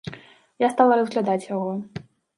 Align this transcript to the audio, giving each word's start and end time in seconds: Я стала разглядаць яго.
Я 0.65 0.69
стала 0.75 0.97
разглядаць 1.01 1.49
яго. 1.55 1.71